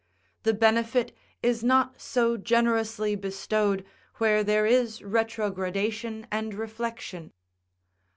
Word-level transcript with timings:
The 0.41 0.55
benefit 0.55 1.15
is 1.43 1.63
not 1.63 2.01
so 2.01 2.35
generously 2.35 3.15
bestowed, 3.15 3.85
where 4.15 4.43
there 4.43 4.65
is 4.65 5.01
retrogradation 5.03 6.25
and 6.31 6.55
reflection. 6.55 7.33